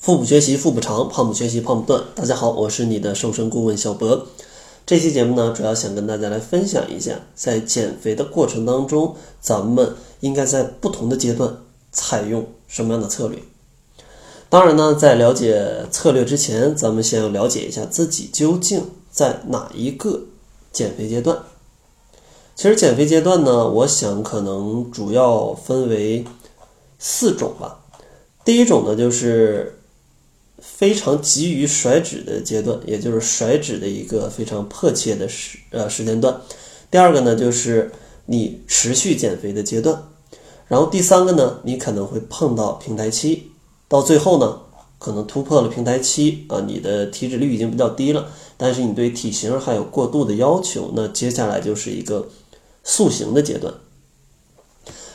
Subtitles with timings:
[0.00, 2.02] 腹部学习腹部长，胖不学习胖不断。
[2.14, 4.26] 大家好，我是你的瘦身顾问小博。
[4.86, 11.54] 这期节目呢，主要想跟大家来分享一下，在减肥的过程当中，咱们应该在不同的阶段
[11.92, 13.38] 采用什么样的策略。
[14.48, 20.22] 当然呢，在了解策略之前，咱们先要了解一下自己究竟在哪一个
[20.72, 21.36] 减肥阶段。
[22.56, 26.24] 其实减肥阶段呢，我想可能主要分为
[26.98, 27.80] 四种吧。
[28.46, 29.76] 第一种呢，就是
[30.60, 36.40] 非常急于甩脂的阶段，也就是甩脂的一个非常迫切的时呃时间段。
[36.90, 37.90] 第二个呢，就是
[38.26, 40.02] 你持续减肥的阶段。
[40.68, 43.50] 然后第三个呢，你可能会碰到平台期，
[43.88, 44.60] 到最后呢，
[44.98, 52.28] 可能突破了平台期啊，你的体脂率已经比较低了，但是你对体型还有过度的要求，那接下来就是一个
[52.84, 53.74] 塑形的阶段。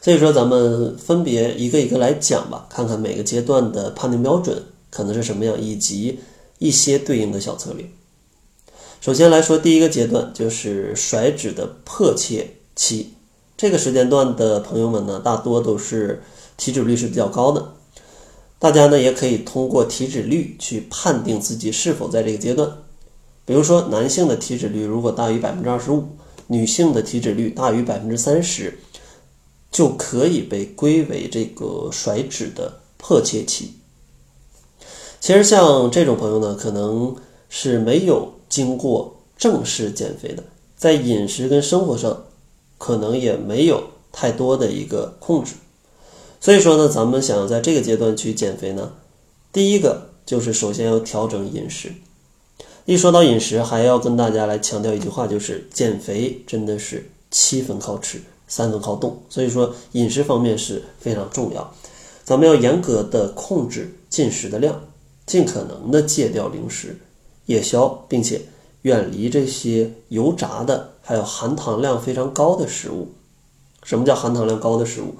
[0.00, 6.20] 所以说，咱们分别一个一个来讲吧，看看每个阶段的判定标准可能是什么样，以及
[6.58, 7.88] 一些对应的小策略。
[9.00, 13.14] 首先来说，第一个阶段就是甩脂的迫切期。
[13.56, 16.22] 这个时间段的朋友们呢，大多都是
[16.56, 17.72] 体脂率是比较高的。
[18.58, 22.70] 大家呢也可以通过体脂率去判定自己是否在这个阶段。
[23.46, 26.08] 比如说，男性的体脂率如果大于百分之二十五，
[26.48, 28.78] 女性的体脂率大于百分之三十。
[29.72, 33.74] 就可以被归为这个甩脂的迫切期。
[35.20, 37.14] 其实像这种朋友呢，可能
[37.48, 40.42] 是没有经过正式减肥的，
[40.76, 42.24] 在饮食跟生活上
[42.78, 45.54] 可能也没有太多的一个控制。
[46.40, 48.92] 所以说呢，咱们想要在这个阶段去减肥呢，
[49.52, 51.92] 第一个就是首先要调整饮食。
[52.86, 58.20] 一说到饮食，还要跟大家来强调一句话，就是减肥真的是七分靠吃。
[58.48, 61.72] 三分靠动，所以说饮食方面是非常重要。
[62.24, 64.80] 咱们要严格的控制进食的量，
[65.30, 66.98] 尽可能的戒掉零食、
[67.46, 68.42] 夜宵，并且
[68.82, 73.12] 远离这些油炸的，还有含糖量非常高的食物。
[73.84, 75.14] 什么叫含糖量高的食物？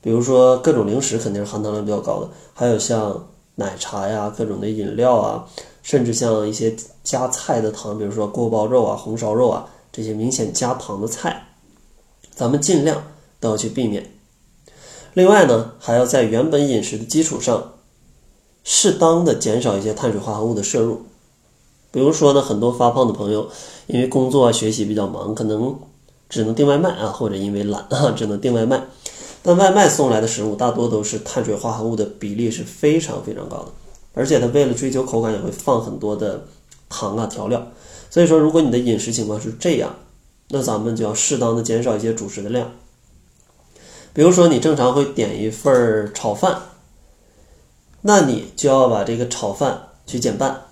[0.00, 5.44] 比如说各种零食肯定是含糖量比较高的，还有像奶茶呀、各种的饮料啊，
[5.82, 11.48] 甚至像一些加菜的糖，比如说锅包肉啊、红烧肉啊这些明显加糖的菜。
[12.32, 13.02] 咱们尽量
[13.40, 14.12] 都要去避免。
[15.14, 17.79] 另外呢，还要在原本饮食的基础上，
[18.64, 21.02] 适当的减少一些碳水化合物的摄入。
[21.90, 23.48] 比如说呢，很多发胖的朋友
[23.86, 25.78] 因为工作啊、学习比较忙，可能
[26.28, 28.84] 只能订外卖啊，或者因为懒啊，只能订外卖。
[29.42, 33.68] 但外卖送来的食物大多都是碳水化合物的比例是非常非常高的，
[34.14, 36.44] 而且它为了追求口感，也会放很多的
[36.88, 37.66] 糖啊调料。
[38.10, 39.96] 所以说，如果你的饮食情况是这样，
[40.50, 42.70] 那咱们就要适当的减少一些主食的量，
[44.12, 46.60] 比如说你正常会点一份炒饭，
[48.02, 50.62] 那你就要把这个炒饭去减半，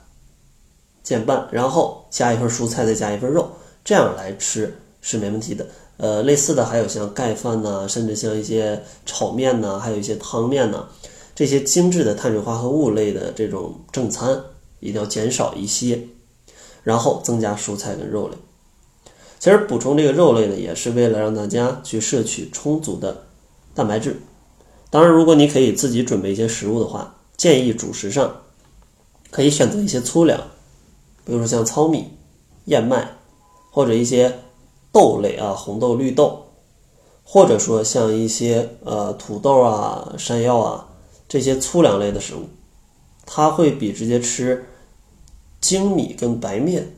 [1.02, 3.50] 减半，然后加一份蔬菜，再加一份肉，
[3.84, 5.66] 这样来吃是没问题的。
[5.98, 10.86] 呃，类似的还有像盖饭呐，甚至像一些炒面呐，还有一些汤面呐，
[11.34, 14.40] 这些精致的碳水化合物类的这种正餐，
[14.80, 16.00] 一定要减少一些，
[16.82, 18.34] 然后增加蔬菜跟肉类。
[19.40, 23.24] 其实补充这个肉类呢，也是为了让大家去摄取充足的
[23.74, 24.20] 蛋白质。
[24.90, 28.42] 当然，如果你可以自己准备一些食物的话，建议主食上
[29.30, 30.38] 可以选择一些粗粮，
[31.24, 32.08] 比如说像糙米、
[32.64, 33.16] 燕麦，
[33.70, 34.40] 或者一些
[34.92, 36.48] 豆类啊，红豆、绿豆，
[37.22, 40.88] 或者说像一些呃土豆啊、山药啊
[41.28, 42.48] 这些粗粮类的食物，
[43.24, 44.66] 它会比直接吃
[45.60, 46.96] 精米跟白面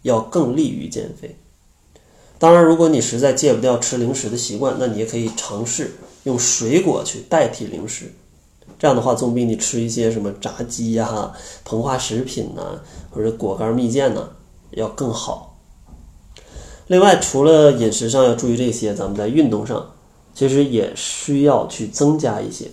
[0.00, 1.36] 要更利于减肥。
[2.38, 8.14] 当然，如果你实在戒不掉吃零食的习惯，那你也可以尝试用水果去代替零食。
[8.78, 11.32] 这样的话，总比你吃一些什么炸鸡呀、
[11.66, 12.80] 膨化食品呐，
[13.10, 14.28] 或者果干、蜜饯呢
[14.70, 15.56] 要更好。
[16.86, 19.90] 另外，除了饮食上要注意这些，咱们在运动上
[20.32, 22.70] 其实也需要去增加一些。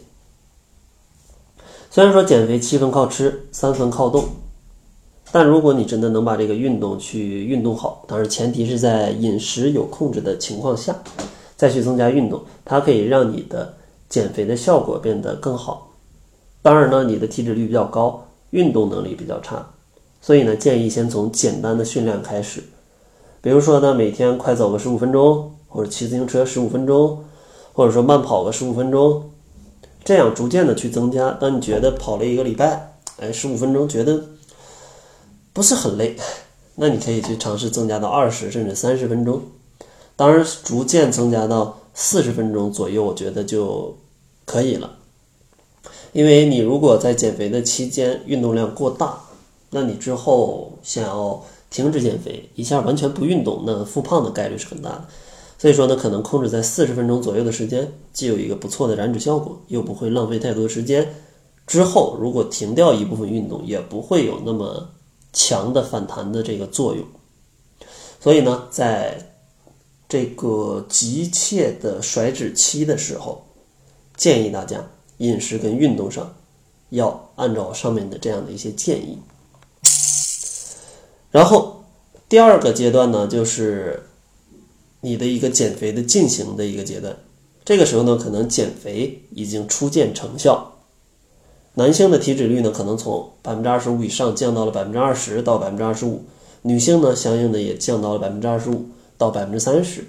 [1.90, 4.26] 虽然说减肥七分靠吃，三分靠动。
[5.32, 10.96] 但如果你真的能把这个运动去运动好，当然前提是在饮食有控制的情况下，
[11.58, 13.76] 再去增加运动，它可以让你的
[14.08, 15.85] 减肥的效果变得更好。
[16.66, 19.68] 当然呢，你的体脂率比较高，运动能力比较差，
[20.20, 22.64] 所以呢，建议先从简单的训练开始，
[23.40, 27.24] 比如说呢，每天快走个十五分钟，或者骑自行车十五分钟，
[27.72, 29.30] 或者说慢跑个十五分钟，
[30.04, 31.30] 这样逐渐的去增加。
[31.40, 34.24] 当你觉得跑了一个礼拜，哎，十五分钟觉得。
[35.54, 36.18] 不是很累，
[36.78, 39.40] 那你可以去尝试增加到二十甚至三十分钟，
[40.16, 43.96] 当然逐渐增加到四十分钟左右，我觉得就
[44.46, 44.90] 可以了。
[46.16, 49.20] 因为你如果在减肥的期间运动量过大，
[49.70, 55.06] 那你之后想要停止减肥，一下完全不运动，那复胖的概率是很大的。
[55.58, 61.06] 所以说呢，可能控制在四十分钟左右的时间，既有一个不错的燃脂效果，又不会浪费太多时间。
[61.68, 64.88] 之后如果停掉一部分运动，也不会有那么
[65.34, 67.06] 强的反弹的这个作用。
[68.22, 69.18] 所以呢，在
[70.08, 73.46] 这个急切的甩脂期的时候，
[74.16, 74.82] 建议大家
[75.18, 76.36] 饮食跟运动上
[76.90, 79.18] 要按照上面的这样的一些建议。
[81.32, 81.84] 然后
[82.30, 84.04] 第二个阶段呢，就是
[85.02, 87.18] 你的一个减肥的进行的一个阶段。
[87.64, 90.74] 这个时候呢，可能减肥已经初见成效。
[91.74, 96.24] 男性的体脂率呢，可能从百分之二十五以上降到了百分之二十到百分之二十五，
[96.62, 98.86] 女性呢，相应的也降到了百分之二十五
[99.18, 100.06] 到百分之三十。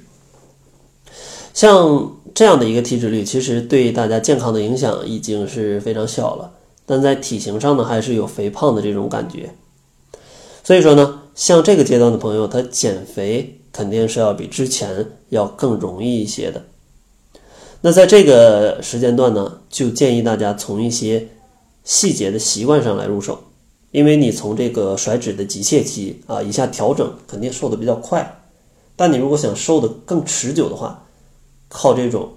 [1.53, 6.53] 像这样的一个体脂率，其实对大家健康的影响已经是非常小了，
[6.85, 9.55] 但在体型上呢，还是有肥胖的这种感觉。
[10.63, 16.63] 所以说呢，像这个阶段的朋友，他减肥肯定是要比之前要更容易一些的。
[17.81, 21.27] 那在这个时间段呢，就建议大家从一些
[21.85, 23.39] 细节的习惯上来入手，
[23.93, 28.43] 因为你从这个甩脂的急切期啊一下调整，肯定瘦的比较快。
[28.95, 31.03] 但你如果想瘦的更持久的话，
[31.69, 32.35] 靠这种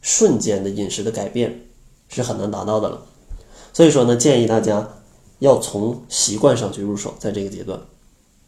[0.00, 1.66] 瞬间的饮食的改变
[2.08, 3.02] 是很难达到的了。
[3.72, 4.88] 所以说呢，建议大家
[5.38, 7.80] 要从习惯上去入手，在这个阶段，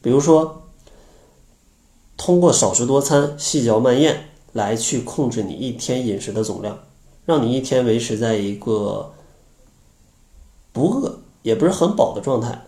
[0.00, 0.62] 比如说
[2.16, 6.78] 通过少食多餐、细嚼慢咽来去控制你一天饮食的总量，
[7.24, 9.10] 让你一天维持在一个。
[10.72, 12.66] 不饿也不是很饱的状态，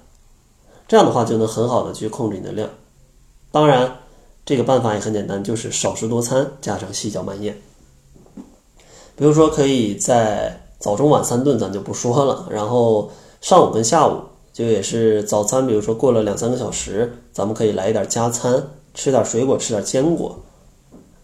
[0.87, 2.71] 这样的话就能很好的去控制你的量。
[3.51, 3.97] 当然，
[4.47, 7.61] 这个办法也很简单，就是少食多餐加上细嚼慢咽。
[9.17, 13.11] 比如说，可以在早中晚三顿咱就不说了，然后
[13.41, 14.23] 上午跟下午
[14.53, 20.39] 就也是早餐，比如说过了两三个小时，咱们可以来一点加餐，吃点水果，吃点坚果，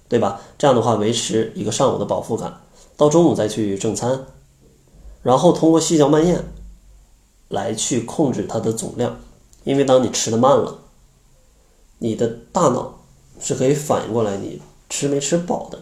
[0.08, 0.40] 对吧？
[0.58, 2.60] 这样的话维持一个上午的饱腹感，
[2.96, 4.26] 到中午再去正餐，
[5.22, 6.44] 然后通过细嚼慢咽。
[7.48, 9.20] 来去控制它的总量，
[9.64, 10.78] 因为当你吃的慢了，
[11.98, 13.00] 你的大脑
[13.43, 15.81] 是可以反应过来你吃没吃饱的，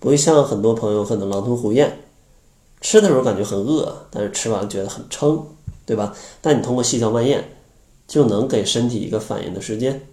[0.00, 1.98] 不会像很多朋友可能狼吞虎咽，
[2.80, 5.46] 吃的时候感觉很饿，但是吃完觉得很撑，
[5.84, 6.14] 对吧？
[6.40, 7.44] 但你通过细嚼慢咽，
[8.08, 10.06] 就能给身体一个反应的时间。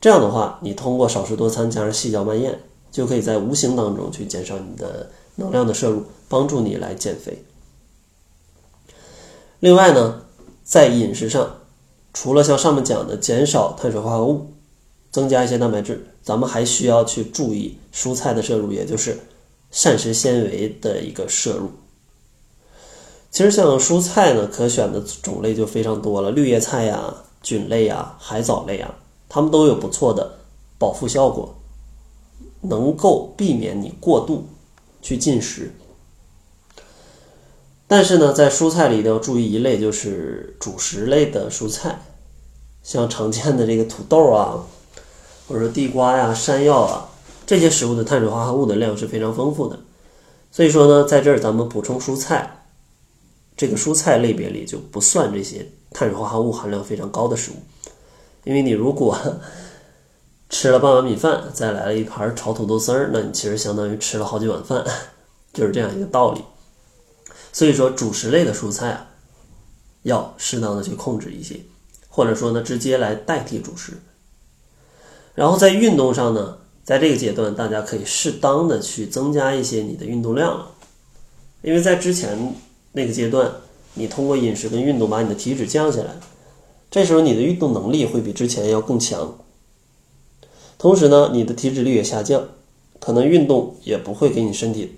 [0.00, 2.58] 这样的话，你通过少食多餐加上细嚼慢咽，
[2.90, 7.44] 就可以在无形当中去减少你的能量的摄入，帮助你来减肥。
[9.60, 10.22] 另外呢，
[10.64, 11.58] 在饮食上，
[12.12, 14.48] 除了像上面讲的减少碳水化合物，
[15.12, 19.16] 增加一些蛋白质，咱们还需要去注意蔬菜的摄入，也就是
[19.70, 21.70] 膳食纤维的一个摄入。
[23.30, 28.94] 其实像蔬菜呢，可选的种类就非常多了，绿叶菜呀、菌类呀、海藻类啊，
[29.28, 30.38] 它们都有不错的
[30.78, 31.54] 饱腹效果，
[32.62, 34.46] 能够避免你过度
[35.00, 35.72] 去进食。
[37.86, 42.00] 但是呢，在蔬菜里一定要注意一类，就是主食类的蔬菜，
[42.82, 44.64] 像常见的这个土豆啊，
[45.48, 47.08] 或者说地瓜呀、山药啊，
[47.46, 49.78] 这些食物的碳水化合物的量是非常丰富的。
[50.50, 52.64] 所以说呢，在这儿咱们补充蔬菜，
[53.56, 57.54] 这个蔬菜类别里就不算这些碳水化合物含量非常高的食物，
[58.44, 59.18] 因为你如果
[60.50, 64.84] 吃了半碗米饭，再来了一盘炒土豆丝儿，那你其实相当于吃了好几碗饭，
[65.54, 66.42] 就是这样一个道理。
[67.52, 69.06] 所以说，主食类的蔬菜啊，
[70.02, 71.60] 要适当的去控制一些，
[72.08, 73.98] 或者说呢，直接来代替主食。
[75.34, 80.70] 然后在运动上呢，在这个阶段，大家可以适当的去增加一些你的运动量了，
[81.62, 82.54] 因为在之前
[82.92, 83.50] 那个阶段，
[83.94, 86.16] 你通过饮食跟运动把你的体脂降下来，
[86.90, 89.38] 这时候你的运动能力会比之前要更强，
[90.78, 92.48] 同时呢，你的体脂率也下降，
[93.00, 94.96] 可能运动也不会给你身体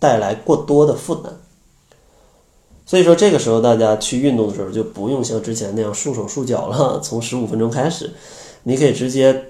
[0.00, 1.38] 带来过多的负担。
[2.84, 6.98] 所以说，这个时候大家去运动的时候，就不用像之前那样束手束脚了。
[7.00, 8.10] 从十五分钟开始，
[8.62, 9.47] 你可以直接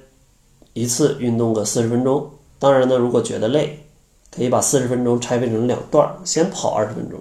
[0.79, 2.31] 一次运动个四十分钟。
[2.59, 3.87] 当然呢，如果觉得累，
[4.31, 7.21] 可以把四十分钟拆分成两段，先跑二十分钟，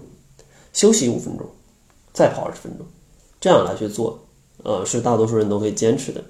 [0.73, 1.45] 休息五分钟，
[2.13, 2.85] 再跑二十分钟，
[3.39, 4.19] 这样来去做，
[4.63, 6.23] 呃，是大多数人都可以坚持的。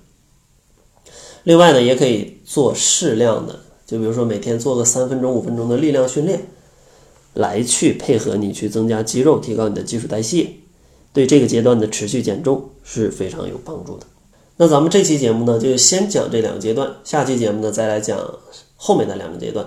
[1.43, 6.41] 另外呢，也可以做适量的，就比如说每天做个三分钟、五分钟的力量训练。
[7.33, 10.49] 来去配合你去增加肌肉，提高你的基础代谢，
[11.13, 14.07] 对这个阶段的持续减重是非常有帮助的。
[14.59, 18.19] 那咱们这期节目呢，就先讲这两个阶段，下期节目呢再来讲
[18.75, 19.65] 后面的两个阶段。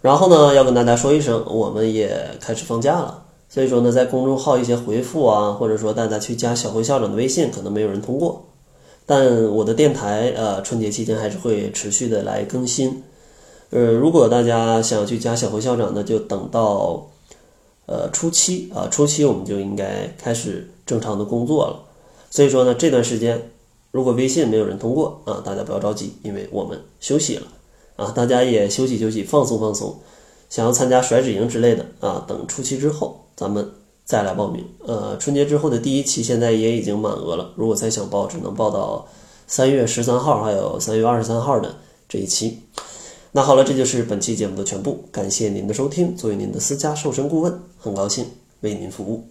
[0.00, 3.22] 然后呢，要跟大家说一声，我们也开始放假了。
[3.50, 8.46] 所以说呢，在公众号一些回复啊，或者说大家去加小辉校长的微信，可能没有人通过。
[9.04, 13.02] 但我的电台呃，春节期间还是会持续的来更新。
[13.68, 17.06] 呃，如果大家想去加小辉校长呢，就等到
[17.84, 21.82] 呃初七啊，初七我们就应该开始正常的工作了。
[22.30, 23.50] 所以说呢，这段时间
[23.90, 27.46] 如果微信没有人通过啊，大家不要着急，因为我们休息了。
[27.96, 29.94] 啊，大家也休息休息，放松放松。
[30.48, 33.68] 想要参加甩脂营之类的啊，等初期之后咱们
[34.04, 34.64] 再来报名。
[34.86, 39.06] 呃，春节之后的第一期现在也已经满额了，如果再想报，只能报到
[39.46, 41.74] 三月十三号还有三月二十三号的
[42.08, 42.58] 这一期。
[43.32, 46.16] 那好了，这就是本期节目的全部，感谢您的收听。
[46.16, 48.26] 作为您的私家瘦身顾问，很高兴
[48.62, 49.30] 为您服务。